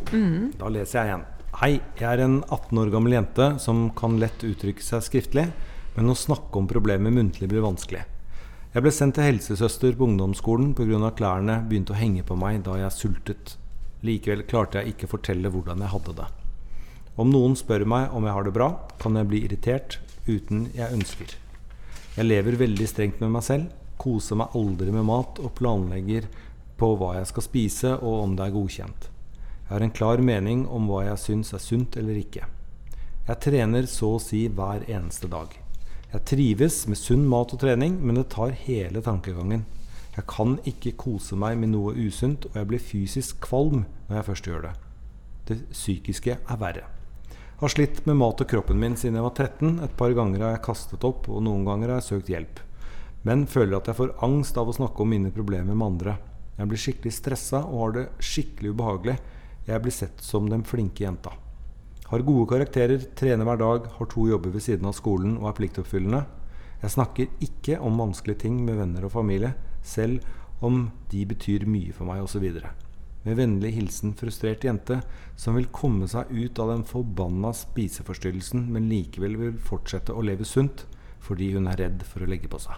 [0.58, 1.26] Da leser jeg igjen.
[1.60, 5.52] Hei, jeg er en 18 år gammel jente som kan lett uttrykke seg skriftlig,
[5.96, 8.02] men å snakke om problemer muntlig blir vanskelig.
[8.76, 10.98] Jeg ble sendt til helsesøster på ungdomsskolen pga.
[11.16, 13.54] klærne begynte å henge på meg da jeg sultet.
[14.04, 16.26] Likevel klarte jeg ikke fortelle hvordan jeg hadde det.
[17.16, 18.68] Om noen spør meg om jeg har det bra,
[19.00, 21.38] kan jeg bli irritert uten jeg ønsker.
[22.18, 26.28] Jeg lever veldig strengt med meg selv, koser meg aldri med mat og planlegger
[26.76, 29.12] på hva jeg skal spise og om det er godkjent.
[29.70, 32.44] Jeg har en klar mening om hva jeg syns er sunt eller ikke.
[33.24, 35.62] Jeg trener så å si hver eneste dag.
[36.16, 39.66] Jeg trives med sunn mat og trening, men det tar hele tankegangen.
[40.16, 44.28] Jeg kan ikke kose meg med noe usunt, og jeg blir fysisk kvalm når jeg
[44.30, 44.72] først gjør det.
[45.50, 46.86] Det psykiske er verre.
[47.60, 49.84] Har slitt med mat og kroppen min siden jeg var 13.
[49.84, 52.64] Et par ganger har jeg kastet opp, og noen ganger har jeg søkt hjelp.
[53.28, 56.20] Men føler at jeg får angst av å snakke om mine problemer med andre.
[56.56, 59.18] Jeg blir skikkelig stressa og har det skikkelig ubehagelig.
[59.68, 61.36] Jeg blir sett som den flinke jenta.
[62.06, 65.56] Har gode karakterer, trener hver dag, har to jobber ved siden av skolen og er
[65.58, 66.20] pliktoppfyllende.
[66.84, 70.22] Jeg snakker ikke om vanskelige ting med venner og familie, selv
[70.62, 72.46] om de betyr mye for meg osv.
[73.26, 75.00] Med vennlig hilsen frustrert jente
[75.34, 80.46] som vil komme seg ut av den forbanna spiseforstyrrelsen, men likevel vil fortsette å leve
[80.46, 80.86] sunt
[81.26, 82.78] fordi hun er redd for å legge på seg.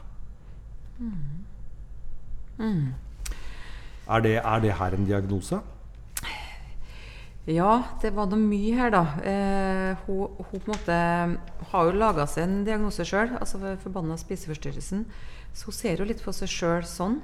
[4.07, 5.59] Er, det, er det her en diagnose?
[7.47, 9.03] Ja, det var noe mye her, da.
[9.23, 10.97] Eh, hun, hun på en måte
[11.71, 15.05] har jo laga seg en diagnose sjøl, altså forbanna spiseforstyrrelsen.
[15.55, 17.21] Så hun ser jo litt på seg sjøl sånn.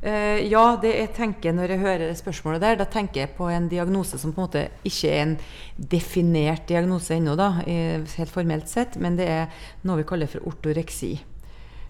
[0.00, 3.68] Eh, ja, det jeg tenker når jeg hører spørsmålet der, da tenker jeg på en
[3.68, 5.36] diagnose som på en måte ikke er en
[5.76, 11.18] definert diagnose ennå, da, helt formelt sett, men det er noe vi kaller for ortoreksi.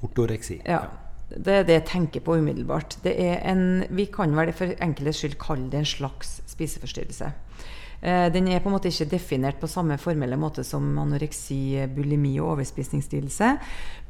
[0.02, 0.58] Ortoreksi.
[0.66, 0.82] Ja.
[1.26, 3.00] Det er det jeg tenker på umiddelbart.
[3.02, 7.30] Det er en, vi kan vel for enkelhets skyld kalle det en slags spiseforstyrrelse.
[8.02, 12.34] Eh, den er på en måte ikke definert på samme formelle måte som anoreksi, bulimi
[12.40, 13.54] og overspisningslidelse.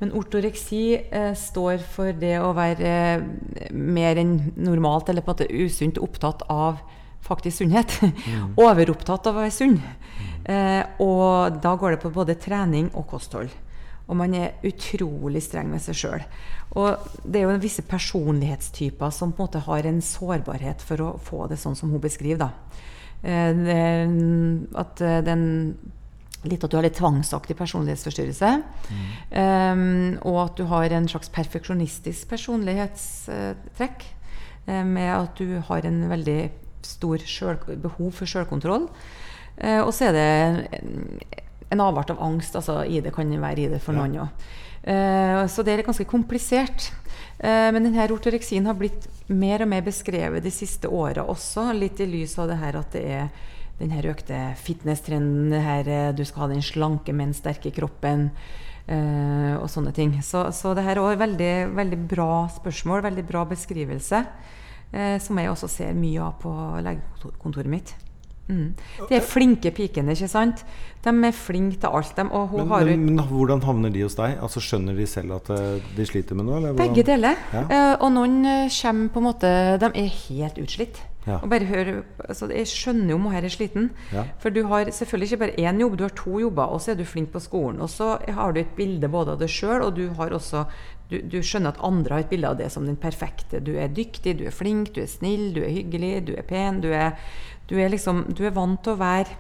[0.00, 5.38] Men ortoreksi eh, står for det å være eh, mer enn normalt eller på en
[5.38, 6.82] måte usunt opptatt av
[7.26, 7.94] faktisk sunnhet.
[8.66, 9.78] Overopptatt av å være sunn.
[10.46, 13.50] Eh, og da går det på både trening og kosthold.
[14.06, 16.26] Og man er utrolig streng med seg sjøl.
[16.78, 21.10] Og det er jo visse personlighetstyper som på en måte har en sårbarhet for å
[21.22, 22.46] få det sånn som hun beskriver.
[22.46, 22.52] da.
[23.26, 24.08] Eh,
[24.76, 25.44] at eh, den
[26.46, 28.50] Litt at du har litt tvangsaktig personlighetsforstyrrelse.
[29.32, 34.04] Um, og at du har en slags perfeksjonistisk personlighetstrekk.
[34.68, 36.50] eh, med at du har en veldig
[36.82, 37.18] stor
[37.82, 38.86] behov for sjølkontroll.
[39.58, 42.56] Uh, og så er det en, avart av angst.
[42.56, 44.46] altså ID kan være ID for noen òg.
[44.86, 46.92] Uh, så det er ganske komplisert.
[47.42, 52.00] Uh, men denne ortoreksien har blitt mer og mer beskrevet de siste åra også, litt
[52.00, 53.28] i lys av det her at det er
[53.80, 58.30] den her økte fitness-trenden, det her eh, du skal ha den slanke, men sterke kroppen.
[58.86, 60.12] Uh, og sånne ting.
[60.22, 64.20] Så, så det her er også veldig, veldig bra spørsmål, veldig bra beskrivelse.
[64.92, 66.52] eh, som jeg også ser mye av på
[66.86, 67.94] legekontoret mitt.
[68.46, 68.76] Mm.
[69.08, 70.62] De er flinke pikene, ikke sant?
[71.02, 72.12] De er flinke til alt.
[72.16, 74.38] De, hun Men, har men, men hvordan havner de hos deg?
[74.42, 76.60] Altså Skjønner de selv at eh, de sliter med noe?
[76.60, 76.78] Eller?
[76.78, 77.36] Begge deler.
[77.54, 77.66] Ja.
[77.66, 81.02] Eh, og noen eh, kommer på en måte De er helt utslitt.
[81.26, 81.40] Ja.
[81.42, 81.88] Og bare hør,
[82.28, 83.88] altså, jeg skjønner jo om hun her er sliten.
[84.14, 84.28] Ja.
[84.38, 87.00] For du har selvfølgelig ikke bare én jobb, du har to jobber, og så er
[87.00, 87.80] du flink på skolen.
[87.82, 90.62] Og så har du et bilde både av deg sjøl, og du har også
[91.10, 93.60] du, du skjønner at andre har et bilde av det som den perfekte.
[93.62, 96.80] Du er dyktig, du er flink, du er snill, du er hyggelig, du er pen.
[96.82, 97.14] Du er,
[97.66, 99.36] du er liksom Du er vant til å være,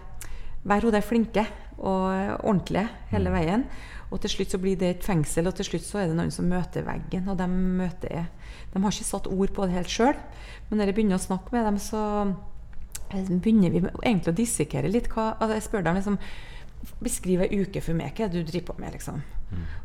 [0.66, 3.66] være hun der flinke og ordentlige hele veien.
[4.10, 6.32] Og til slutt så blir det et fengsel, og til slutt så er det noen
[6.34, 7.26] som møter veggen.
[7.28, 8.28] Og de møter.
[8.72, 10.18] De har ikke satt ord på det helt sjøl,
[10.68, 12.02] men når jeg begynner å snakke med dem, så
[13.10, 15.10] eh, begynner vi egentlig å dissekere litt.
[15.12, 16.20] Hva, altså jeg spør dem liksom
[17.02, 18.12] Beskriv ei uke for meg.
[18.14, 18.92] Hva du driver på med?
[18.94, 19.16] liksom?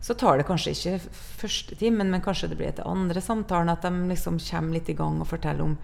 [0.03, 3.85] Så tar det kanskje ikke første timen, men kanskje det blir etter andre samtalen at
[3.85, 5.75] de liksom kommer litt i gang og forteller om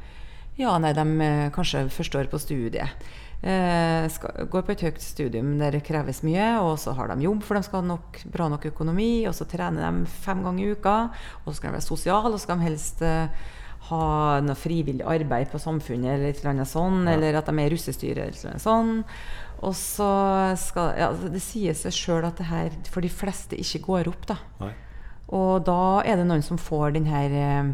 [0.58, 3.08] ja, nei, de eh, kanskje første år på studiet.
[3.38, 7.28] Eh, skal, går på et høyt studium der det kreves mye, og så har de
[7.28, 10.65] jobb, for de skal ha nok, bra nok økonomi, og så trener de fem ganger
[10.65, 10.98] i uka,
[11.43, 13.46] og så skal de være sosiale, og så skal de helst eh,
[13.88, 14.06] ha
[14.43, 17.76] noe frivillig arbeid på samfunnet, eller et eller annet sånn, eller at de er i
[17.76, 18.96] russestyret, eller et eller annet sånn.
[19.67, 20.10] Og så
[20.62, 24.10] skal ja, altså, Det sier seg sjøl at det her for de fleste ikke går
[24.12, 24.38] opp, da.
[24.62, 24.74] Nei.
[25.38, 27.72] Og da er det noen som får den her eh,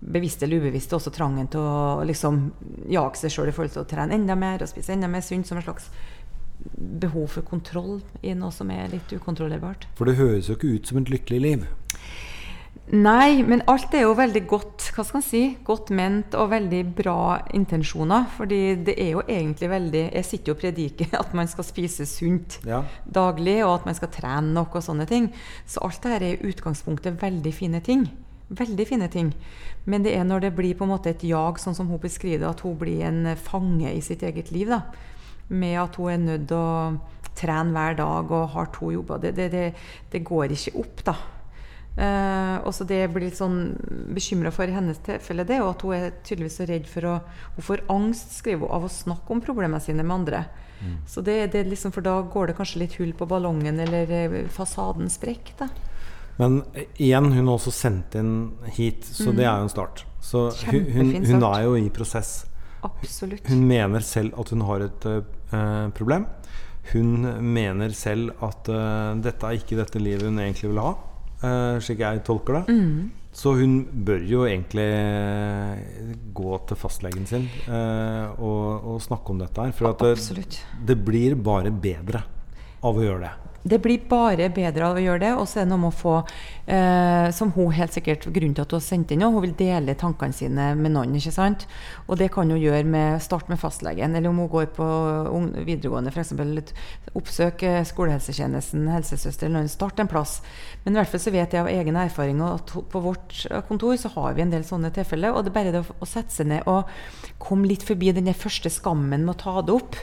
[0.00, 2.52] bevisste eller ubevisste også trangen til å liksom
[2.88, 5.46] jage seg sjøl i forhold til å trene enda mer og spise enda mer sunt,
[5.48, 5.90] som en slags
[6.76, 9.88] behov for kontroll i noe som er litt ukontrollerbart.
[9.98, 11.66] For det høres jo ikke ut som et lykkelig liv.
[12.88, 16.80] Nei, men alt er jo veldig godt hva skal man si, godt ment og veldig
[16.96, 17.16] bra
[17.54, 18.24] intensjoner.
[18.36, 22.06] fordi det er jo egentlig veldig Jeg sitter jo og prediker at man skal spise
[22.06, 22.84] sunt Ja.
[23.04, 25.32] daglig, og at man skal trene nok og sånne ting.
[25.66, 28.08] Så alt det her er i utgangspunktet veldig fine ting.
[28.48, 29.34] Veldig fine ting.
[29.84, 32.46] Men det er når det blir på en måte et jag, sånn som hun beskriver
[32.46, 34.68] det, at hun blir en fange i sitt eget liv.
[34.72, 34.82] da.
[35.48, 37.00] Med at hun er nødt til å
[37.38, 39.20] trene hver dag og har to jobber.
[39.22, 39.66] Det, det, det,
[40.12, 41.16] det går ikke opp, da.
[41.98, 43.74] Eh, og så det jeg blir litt sånn
[44.14, 47.08] bekymra for i hennes tilfelle, det er jo at hun er tydeligvis så redd for
[47.10, 47.14] å
[47.56, 50.44] Hun får angst, skriver hun, av å snakke om problemene sine med andre.
[51.10, 54.40] Så det, det liksom, For da går det kanskje litt hull på ballongen, eller eh,
[54.54, 55.58] fasaden sprekker.
[55.58, 55.68] da.
[56.38, 56.60] Men
[56.96, 58.34] igjen, hun har også sendt inn
[58.76, 60.04] hit, så det er jo en start.
[60.22, 62.44] Så hun, hun, hun er jo i prosess.
[62.86, 63.46] Absolutt.
[63.50, 66.28] Hun mener selv at hun har et uh, problem.
[66.92, 70.94] Hun mener selv at uh, dette er ikke dette livet hun egentlig vil ha,
[71.42, 72.76] uh, slik jeg tolker det.
[72.78, 73.10] Mm.
[73.38, 73.74] Så hun
[74.06, 74.86] bør jo egentlig
[76.34, 79.74] gå til fastlegen sin og, og snakke om dette her.
[79.76, 80.46] For det,
[80.88, 82.24] det blir bare bedre.
[82.82, 83.32] av å gjøre det?
[83.68, 85.32] Det blir bare bedre av å gjøre det.
[85.36, 86.14] Og så er det noe med å få
[86.70, 89.96] eh, Som hun helt sikkert grunnen til at hun har sendt inn, hun vil dele
[89.98, 91.14] tankene sine med noen.
[91.18, 91.66] ikke sant?
[92.06, 94.88] Og det kan hun gjøre med start med fastlegen, eller om hun går på
[95.66, 96.34] videregående, f.eks.
[97.18, 99.72] Oppsøk skolehelsetjenesten, helsesøster eller noen.
[99.72, 100.38] Start en plass.
[100.84, 104.12] Men i hvert fall så vet jeg av egen erfaring at på vårt kontor så
[104.16, 105.34] har vi en del sånne tilfeller.
[105.34, 106.88] Og det er bare det å sette seg ned og
[107.42, 109.98] komme litt forbi den første skammen med å ta det opp.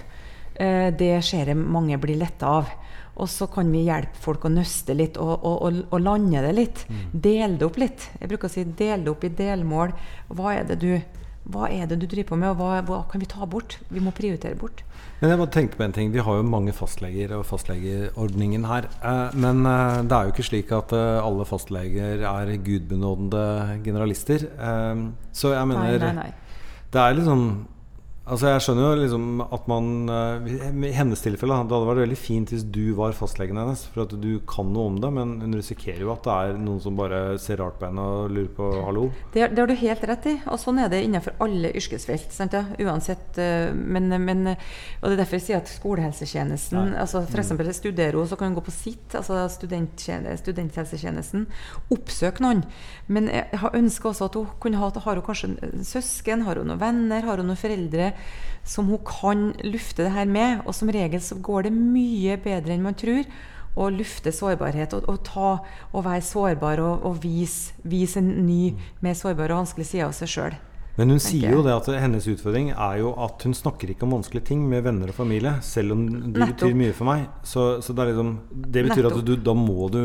[0.55, 2.71] Eh, det ser jeg mange blir letta av.
[3.15, 6.55] Og så kan vi hjelpe folk å nøste litt og, og, og, og lande det
[6.55, 6.81] litt.
[6.89, 7.03] Mm.
[7.13, 8.09] Dele det opp litt.
[8.19, 9.93] Jeg bruker å si dele det opp i delmål.
[10.35, 13.29] Hva er det du, er det du driver på med, og hva, hva, kan vi
[13.31, 13.77] ta bort?
[13.87, 14.83] Vi må prioritere bort.
[15.21, 16.11] Men jeg må tenke på en ting.
[16.11, 18.89] Vi har jo mange fastleger og fastlegeordningen her.
[18.99, 23.45] Eh, men eh, det er jo ikke slik at eh, alle fastleger er gudbenådende
[23.85, 24.43] generalister.
[25.35, 26.33] Så jeg mener nei, nei, nei.
[26.91, 27.47] Det er liksom
[28.25, 32.17] Altså Jeg skjønner jo liksom at man uh, I hennes tilfelle det hadde vært veldig
[32.17, 35.53] fint hvis du var fastlegen hennes, for at du kan noe om det, men hun
[35.53, 38.69] risikerer jo at det er noen som bare ser rart på henne og lurer på
[38.87, 39.03] hallo.
[39.33, 42.33] Det, det har du helt rett i, og sånn er det innenfor alle yrkesfelt.
[42.33, 42.63] Sant, ja?
[42.81, 43.37] Uansett.
[43.37, 46.97] Uh, men, men, og det er derfor jeg sier at skolehelsetjenesten Nei.
[47.05, 47.53] altså F.eks.
[47.53, 47.71] Mm.
[47.77, 51.45] studerer hun, så kan hun gå på sitt, altså studenthelsetjenesten.
[51.93, 52.65] Oppsøk noen.
[53.05, 55.53] Men jeg ønsker også at hun kunne ha Har hun kanskje
[55.85, 58.14] søsken, har hun noen venner, har hun noen foreldre?
[58.65, 60.63] Som hun kan lufte det her med.
[60.65, 63.25] Og som regel så går det mye bedre enn man tror.
[63.75, 65.49] Å lufte sårbarhet og, og, ta,
[65.91, 68.71] og være sårbar og, og vise, vise, en ny,
[69.03, 70.55] mer sårbar og vanskelig side av seg sjøl.
[70.95, 74.13] Men hun sier jo det at hennes utfordring er jo at hun snakker ikke om
[74.15, 76.53] vanskelige ting med venner og familie, selv om det Nettopp.
[76.53, 77.25] betyr mye for meg.
[77.43, 79.19] Så, så det, liksom, det, betyr Nettopp.
[79.19, 79.99] at du, da må du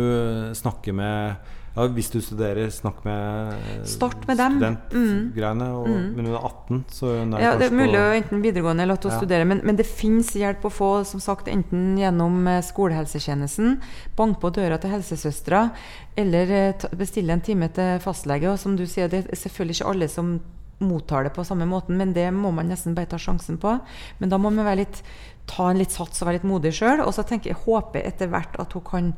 [0.59, 4.59] snakke med ja, hvis du studerer, snakk med Start med dem.
[4.61, 5.71] studentgreiene.
[5.87, 6.05] Mm.
[6.17, 9.01] Men hun er 18, så hun er ja, Det er mulig å enten videregående eller
[9.01, 9.17] å ja.
[9.19, 13.81] studerer, Men, men det fins hjelp å få, som sagt, enten gjennom eh, skolehelsetjenesten,
[14.19, 15.67] bank på døra til helsesøstera,
[16.21, 18.53] eller eh, bestille en time til fastlege.
[18.53, 20.39] Og som du sier, det er selvfølgelig ikke alle som
[20.81, 23.77] mottar det på samme måten, men det må man nesten bare ta sjansen på.
[24.19, 25.03] Men da må man litt,
[25.51, 27.05] ta en litt sats og være litt modig sjøl.
[27.05, 29.13] Og så tenker jeg, håper etter hvert at hun kan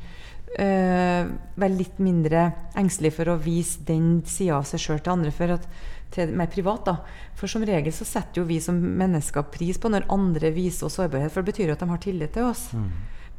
[0.59, 2.45] være litt mindre
[2.77, 5.33] engstelig for å vise den sida av seg sjøl til andre.
[5.33, 5.65] For at,
[6.13, 6.85] til mer privat.
[6.87, 6.97] da.
[7.39, 10.99] For som regel så setter jo vi som mennesker pris på når andre viser oss
[11.01, 11.33] sårbarhet.
[11.33, 12.69] For det betyr jo at de har tillit til oss.
[12.77, 12.91] Mm.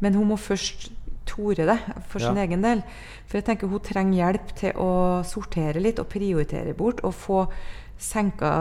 [0.03, 0.89] Men hun må først
[1.29, 1.77] tore det
[2.11, 2.43] for sin ja.
[2.43, 2.83] egen del.
[3.27, 4.91] For jeg tenker hun trenger hjelp til å
[5.27, 7.03] sortere litt og prioritere bort.
[7.05, 7.45] Og få
[8.03, 8.51] senka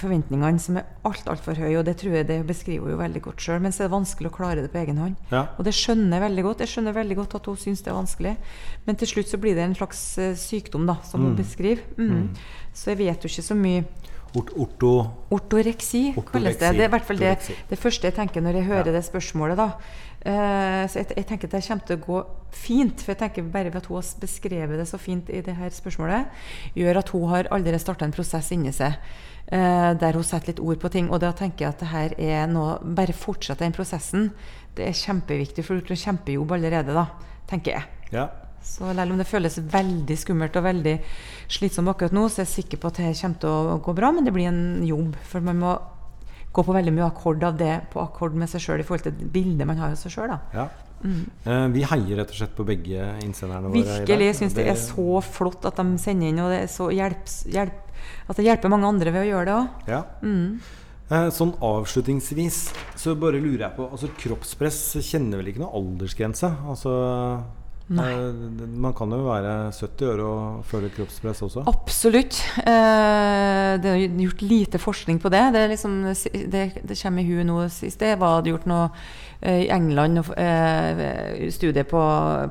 [0.00, 1.78] forventningene som er alt altfor høye.
[1.80, 3.60] Og det tror jeg det beskriver jo veldig godt sjøl.
[3.62, 5.18] Men så er det vanskelig å klare det på egen hånd.
[5.32, 5.46] Ja.
[5.58, 6.64] Og det skjønner jeg veldig godt.
[6.64, 8.36] Jeg skjønner veldig godt at hun syns det er vanskelig.
[8.86, 11.28] Men til slutt så blir det en slags uh, sykdom, da, som mm.
[11.28, 11.84] hun beskriver.
[11.98, 12.14] Mm.
[12.14, 12.72] Mm.
[12.74, 13.84] Så jeg vet jo ikke så mye.
[14.30, 14.90] Ort, orto,
[15.34, 16.68] ortoreksi, kalles det.
[16.76, 17.32] Det er i hvert fall det,
[17.66, 18.92] det, første jeg tenker når jeg hører ja.
[18.94, 19.58] det spørsmålet.
[19.58, 19.66] da.
[20.20, 22.20] Uh, så jeg, jeg, tenker at det kommer til å gå
[22.54, 23.02] fint.
[23.02, 25.74] For jeg tenker bare ved at hun har beskrevet det så fint i det her
[25.74, 26.30] spørsmålet,
[26.78, 29.00] gjør at hun har allerede starta en prosess inni seg.
[29.50, 31.10] Uh, der hun setter litt ord på ting.
[31.10, 34.30] Og da tenker jeg at det her er noe Bare fortsett den prosessen.
[34.78, 37.08] Det er kjempeviktig, for du kjempejobb allerede, da,
[37.50, 37.90] tenker jeg.
[38.14, 38.28] Ja.
[38.62, 40.96] Så selv om det føles veldig skummelt og veldig
[41.50, 44.12] slitsomt akkurat nå, så er jeg sikker på at det kommer til å gå bra,
[44.14, 45.16] men det blir en jobb.
[45.26, 45.74] For man må
[46.50, 49.28] gå på veldig mye akkord av det på akkord med seg sjøl i forhold til
[49.32, 50.34] bildet man har av seg sjøl.
[50.54, 50.66] Ja.
[51.00, 51.22] Mm.
[51.46, 54.00] Eh, vi heier rett og slett på begge innsenderne våre.
[54.02, 54.26] Virkelig.
[54.32, 57.24] Jeg syns det er så flott at de sender inn, og det er så hjelp,
[57.54, 57.96] hjelp,
[58.28, 59.88] at det hjelper mange andre ved å gjøre det òg.
[59.94, 60.02] Ja.
[60.20, 60.60] Mm.
[61.10, 62.58] Eh, sånn avslutningsvis
[62.98, 66.52] så bare lurer jeg på altså Kroppspress kjenner vel ikke noe aldersgrense?
[66.70, 66.92] Altså
[67.90, 71.64] man kan jo være 70 år og føle kroppspress også?
[71.70, 72.38] Absolutt.
[72.62, 75.42] Eh, det er gjort lite forskning på det.
[75.56, 75.96] Det, liksom,
[76.52, 77.98] det, det kommer i huet nå sist.
[78.00, 78.94] Det var gjort noe eh,
[79.40, 80.20] i England,
[81.54, 82.00] studier på,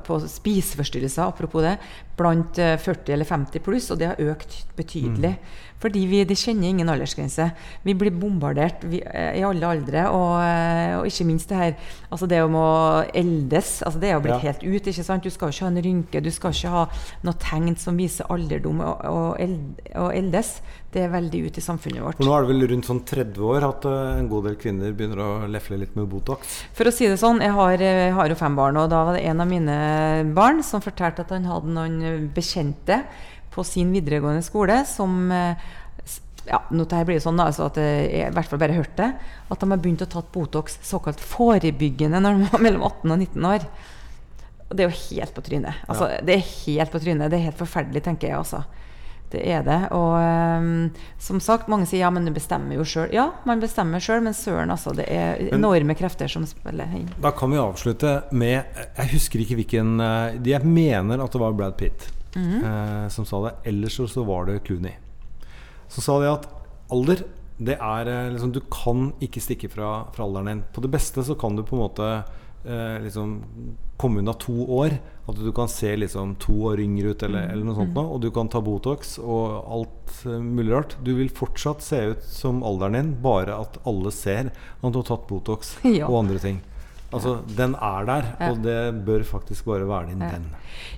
[0.06, 1.76] på spiseforstyrrelser, apropos det,
[2.18, 5.36] blant 40 eller 50 pluss, og det har økt betydelig.
[5.36, 5.70] Mm.
[5.80, 7.46] Fordi vi, de kjenner ingen aldersgrense.
[7.88, 10.10] Vi blir bombardert vi, eh, i alle aldre.
[10.12, 11.74] Og, eh, og, ikke minst det her
[12.12, 12.72] altså det om å
[13.16, 13.82] eldes.
[13.84, 14.52] altså Det er jo blitt ja.
[14.52, 14.88] helt ut.
[14.88, 15.24] ikke sant?
[15.24, 16.86] Du skal ikke ha en rynke, du skal ikke ha
[17.24, 20.60] noe tegn som viser alderdom og, og, eld, og eldes.
[20.90, 22.18] Det er veldig ut i samfunnet vårt.
[22.18, 24.94] For nå er det vel rundt sånn 30 år at uh, en god del kvinner
[24.98, 26.62] begynner å lefle litt med Botox?
[26.78, 29.18] For å si det sånn, jeg har, jeg har jo fem barn, og da var
[29.18, 29.76] det en av mine
[30.38, 33.04] barn som fortalte at han hadde noen bekjente
[33.54, 35.70] på sin videregående skole som eh,
[36.50, 39.10] ja, dette blir jo sånn altså at jeg i hvert fall bare hørt det,
[39.50, 43.24] at de har begynt å ta Botox såkalt forebyggende når de var mellom 18 og
[43.28, 43.70] 19 år.
[44.70, 45.86] Og det er jo helt på trynet.
[45.90, 46.22] Altså, ja.
[46.26, 47.32] Det er helt på trynet.
[47.32, 48.38] Det er helt forferdelig, tenker jeg.
[48.38, 48.64] altså.
[49.30, 49.78] Det er det.
[49.94, 50.90] Og um,
[51.22, 53.12] som sagt, mange sier ja, men du bestemmer jo sjøl.
[53.14, 54.96] Ja, man bestemmer sjøl, men søren, altså.
[54.98, 57.10] Det er enorme krefter som spiller inn.
[57.22, 58.64] Da kan vi avslutte med
[58.98, 62.64] Jeg husker ikke hvilken eh, Jeg mener at det var Brad Pitt Mhm.
[62.64, 63.54] eh, som sa det.
[63.66, 64.94] Ellers så- så var det Clooney.
[65.90, 66.46] Så sa de at
[66.92, 67.24] alder
[67.60, 70.64] det er eh, liksom, Du kan ikke stikke fra, fra alderen din.
[70.74, 72.24] På det beste så kan du på en måte
[72.66, 73.38] eh, liksom
[74.00, 74.98] komme unna to år.
[75.30, 77.94] At du kan se liksom to år yngre ut, eller, eller noe sånt.
[77.94, 80.96] Noe, og du kan ta Botox og alt eh, mulig rart.
[81.06, 85.06] Du vil fortsatt se ut som alderen din, bare at alle ser at du har
[85.12, 86.08] tatt Botox Ja.
[86.10, 86.62] og andre ting.
[87.12, 88.52] Altså, Den er der, Ja.
[88.52, 90.30] og det bør faktisk bare være din Ja.
[90.30, 90.46] venn.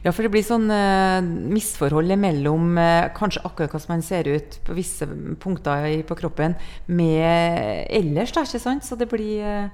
[0.04, 4.60] Ja, for det blir sånn uh, misforhold mellom uh, kanskje akkurat hvordan man ser ut
[4.66, 5.08] på visse
[5.40, 6.56] punkter i, på kroppen,
[6.88, 8.84] med ellers, da, ikke sant?
[8.84, 9.70] Så det blir uh,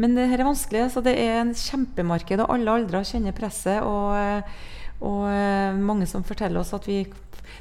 [0.00, 0.86] Men det her er vanskelig.
[0.94, 3.82] Så det er en kjempemarked, og alle aldre kjenner presset.
[3.84, 4.42] Og, eh,
[5.02, 7.02] og eh, mange som forteller oss at vi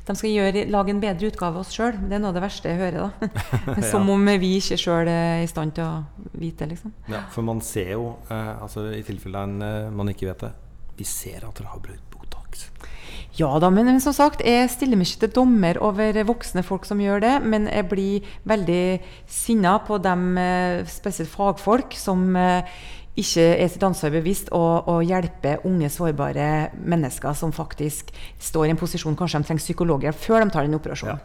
[0.10, 1.94] de skal gjøre, lage en bedre utgave av oss sjøl.
[2.10, 3.10] Det er noe av det verste jeg hører.
[3.20, 3.30] da.
[3.92, 4.16] Som Ja.
[4.16, 6.72] om vi ikke sjøl er i stand til å vite, det.
[6.76, 6.94] liksom.
[7.12, 10.52] Ja, for man ser jo, eh, altså i tilfelle eh, man ikke vet det
[11.00, 12.66] Vi ser at dere har brukt Botox.
[13.40, 16.84] Ja da, men, men som sagt, jeg stiller meg ikke til dommer over voksne folk
[16.90, 18.82] som gjør det, men jeg blir veldig
[19.32, 22.66] sinna på dem, eh, spesielt fagfolk, som eh,
[23.22, 28.80] ikke er sitt ansvar bevisst og hjelper unge, sårbare mennesker som faktisk står i en
[28.80, 31.20] posisjon Kanskje de trenger psykologhjelp før de tar den operasjonen.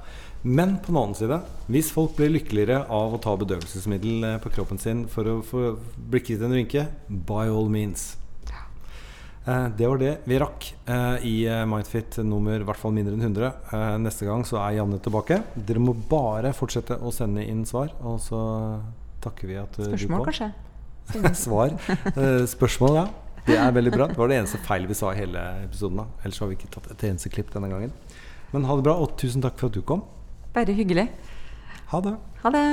[0.44, 1.38] Men på den annen side,
[1.72, 5.70] hvis folk blir lykkeligere av å ta bedøvelsesmiddel eh, på kroppen sin for å få
[5.96, 8.10] bli kvitt en rynke, by all means.
[9.44, 11.34] Eh, det var det vi rakk eh, i
[11.68, 13.50] Mindfit nummer i hvert fall mindre enn 100.
[13.76, 15.42] Eh, neste gang så er Janne tilbake.
[15.54, 18.40] Dere må bare fortsette å sende inn svar, og så
[19.24, 20.73] takker vi at Spørsmål, du Spørsmål, kanskje?
[21.44, 21.74] Svar.
[22.14, 23.06] Eh, spørsmål, ja.
[23.44, 24.06] Det er veldig bra.
[24.08, 26.00] Det var det eneste feil vi sa i hele episoden.
[26.00, 27.92] da Ellers har vi ikke tatt et eneste klipp denne gangen.
[28.54, 30.04] Men ha det bra, og tusen takk for at du kom.
[30.54, 31.10] Bare hyggelig.
[31.92, 32.16] Ha det.
[32.44, 32.64] Ha det.